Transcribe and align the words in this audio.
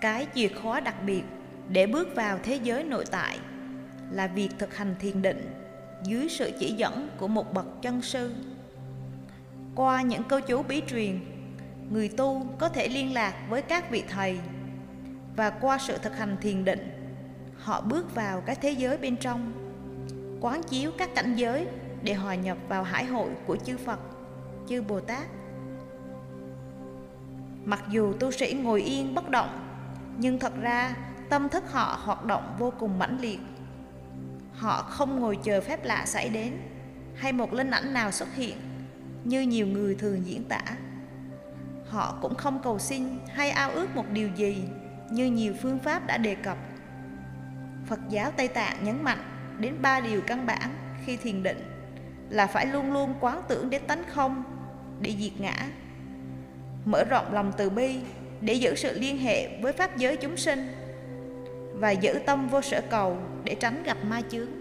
cái 0.00 0.26
chìa 0.34 0.48
khóa 0.48 0.80
đặc 0.80 0.94
biệt 1.06 1.22
để 1.68 1.86
bước 1.86 2.08
vào 2.14 2.38
thế 2.42 2.60
giới 2.62 2.84
nội 2.84 3.04
tại 3.10 3.38
là 4.10 4.26
việc 4.26 4.48
thực 4.58 4.76
hành 4.76 4.94
thiền 4.98 5.22
định 5.22 5.50
dưới 6.04 6.28
sự 6.28 6.50
chỉ 6.58 6.72
dẫn 6.72 7.08
của 7.18 7.28
một 7.28 7.54
bậc 7.54 7.66
chân 7.82 8.02
sư. 8.02 8.34
Qua 9.74 10.02
những 10.02 10.22
câu 10.24 10.40
chú 10.40 10.62
bí 10.62 10.82
truyền, 10.88 11.20
người 11.90 12.08
tu 12.08 12.46
có 12.58 12.68
thể 12.68 12.88
liên 12.88 13.14
lạc 13.14 13.34
với 13.48 13.62
các 13.62 13.90
vị 13.90 14.02
thầy 14.08 14.38
và 15.36 15.50
qua 15.50 15.78
sự 15.78 15.98
thực 15.98 16.16
hành 16.16 16.36
thiền 16.40 16.64
định, 16.64 16.90
họ 17.56 17.80
bước 17.80 18.14
vào 18.14 18.40
cái 18.40 18.56
thế 18.56 18.70
giới 18.70 18.96
bên 18.96 19.16
trong, 19.16 19.52
quán 20.40 20.62
chiếu 20.62 20.90
các 20.98 21.14
cảnh 21.14 21.34
giới 21.36 21.66
để 22.02 22.14
hòa 22.14 22.34
nhập 22.34 22.58
vào 22.68 22.82
hải 22.82 23.04
hội 23.04 23.30
của 23.46 23.56
chư 23.56 23.76
phật, 23.76 24.00
chư 24.68 24.82
bồ 24.82 25.00
tát. 25.00 25.26
Mặc 27.64 27.82
dù 27.90 28.12
tu 28.12 28.30
sĩ 28.30 28.52
ngồi 28.52 28.82
yên 28.82 29.14
bất 29.14 29.30
động 29.30 29.67
nhưng 30.18 30.38
thật 30.38 30.52
ra, 30.60 30.96
tâm 31.28 31.48
thức 31.48 31.64
họ 31.72 31.98
hoạt 32.04 32.24
động 32.24 32.56
vô 32.58 32.72
cùng 32.78 32.98
mãnh 32.98 33.18
liệt. 33.20 33.38
Họ 34.52 34.82
không 34.82 35.20
ngồi 35.20 35.38
chờ 35.44 35.60
phép 35.60 35.84
lạ 35.84 36.06
xảy 36.06 36.28
đến, 36.28 36.52
hay 37.14 37.32
một 37.32 37.52
linh 37.52 37.70
ảnh 37.70 37.94
nào 37.94 38.10
xuất 38.10 38.34
hiện, 38.34 38.56
như 39.24 39.40
nhiều 39.40 39.66
người 39.66 39.94
thường 39.94 40.26
diễn 40.26 40.44
tả. 40.44 40.62
Họ 41.88 42.18
cũng 42.22 42.34
không 42.34 42.60
cầu 42.62 42.78
xin 42.78 43.18
hay 43.34 43.50
ao 43.50 43.70
ước 43.70 43.96
một 43.96 44.04
điều 44.12 44.28
gì, 44.36 44.64
như 45.10 45.26
nhiều 45.26 45.54
phương 45.62 45.78
pháp 45.78 46.06
đã 46.06 46.18
đề 46.18 46.34
cập. 46.34 46.58
Phật 47.86 48.00
giáo 48.08 48.30
tây 48.30 48.48
tạng 48.48 48.84
nhấn 48.84 49.04
mạnh 49.04 49.18
đến 49.58 49.74
ba 49.82 50.00
điều 50.00 50.20
căn 50.20 50.46
bản 50.46 50.74
khi 51.04 51.16
thiền 51.16 51.42
định 51.42 51.60
là 52.30 52.46
phải 52.46 52.66
luôn 52.66 52.92
luôn 52.92 53.14
quán 53.20 53.42
tưởng 53.48 53.70
đến 53.70 53.82
tánh 53.86 54.02
không, 54.08 54.44
để 55.00 55.14
diệt 55.18 55.40
ngã. 55.40 55.54
Mở 56.84 57.04
rộng 57.04 57.32
lòng 57.32 57.52
từ 57.56 57.70
bi 57.70 58.00
để 58.40 58.54
giữ 58.54 58.74
sự 58.74 58.98
liên 58.98 59.18
hệ 59.18 59.48
với 59.60 59.72
pháp 59.72 59.96
giới 59.96 60.16
chúng 60.16 60.36
sinh 60.36 60.68
và 61.74 61.90
giữ 61.90 62.18
tâm 62.26 62.48
vô 62.48 62.62
sở 62.62 62.80
cầu 62.90 63.16
để 63.44 63.54
tránh 63.54 63.82
gặp 63.82 63.96
ma 64.04 64.20
chướng. 64.30 64.57